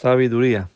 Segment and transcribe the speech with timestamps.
[0.00, 0.70] Sabiduría.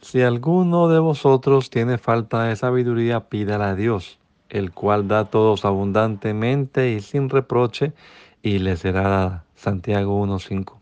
[0.00, 5.66] Si alguno de vosotros tiene falta de sabiduría, pídala a Dios, el cual da todos
[5.66, 7.92] abundantemente y sin reproche,
[8.40, 9.44] y le será dada.
[9.56, 10.72] Santiago 1.5.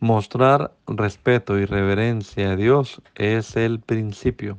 [0.00, 4.58] Mostrar respeto y reverencia a Dios es el principio.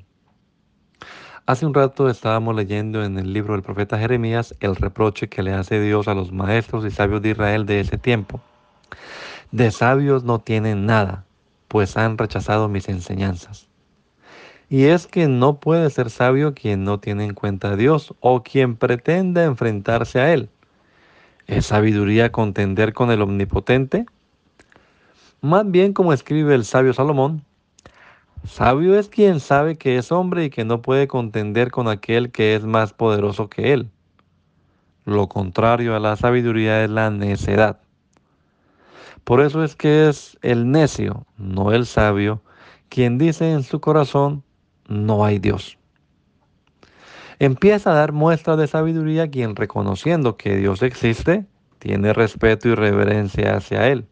[1.46, 5.54] Hace un rato estábamos leyendo en el libro del profeta Jeremías el reproche que le
[5.54, 8.42] hace Dios a los maestros y sabios de Israel de ese tiempo.
[9.52, 11.26] De sabios no tienen nada,
[11.74, 13.68] pues han rechazado mis enseñanzas.
[14.70, 18.44] Y es que no puede ser sabio quien no tiene en cuenta a Dios o
[18.44, 20.50] quien pretenda enfrentarse a Él.
[21.48, 24.06] ¿Es sabiduría contender con el Omnipotente?
[25.42, 27.44] Más bien como escribe el sabio Salomón,
[28.46, 32.54] sabio es quien sabe que es hombre y que no puede contender con aquel que
[32.54, 33.90] es más poderoso que él.
[35.06, 37.80] Lo contrario a la sabiduría es la necedad.
[39.24, 42.42] Por eso es que es el necio, no el sabio,
[42.90, 44.44] quien dice en su corazón,
[44.88, 45.78] no hay Dios.
[47.40, 51.46] Empieza a dar muestras de sabiduría quien reconociendo que Dios existe,
[51.80, 54.06] tiene respeto y reverencia hacia Él.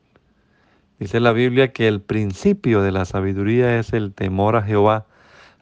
[0.98, 5.08] Dice la Biblia que el principio de la sabiduría es el temor a Jehová.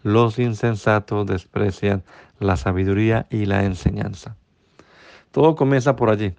[0.03, 2.03] Los insensatos desprecian
[2.39, 4.35] la sabiduría y la enseñanza.
[5.31, 6.33] Todo comienza por allí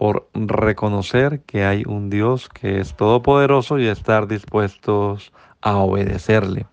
[0.00, 5.30] por reconocer que hay un Dios que es todopoderoso y estar dispuestos
[5.60, 6.66] a obedecerle.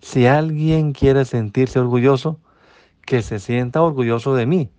[0.00, 2.38] Si alguien quiere sentirse orgulloso,
[3.04, 4.70] que se sienta orgulloso de mí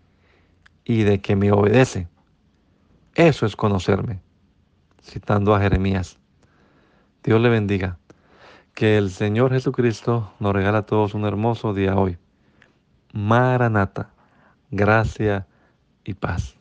[0.85, 2.08] y de que me obedece.
[3.16, 4.22] Eso es conocerme.
[5.03, 6.18] Citando a Jeremías.
[7.25, 7.97] Dios le bendiga.
[8.74, 12.18] Que el Señor Jesucristo nos regala a todos un hermoso día hoy.
[13.12, 14.14] Maranata,
[14.69, 15.46] gracia
[16.06, 16.60] y paz.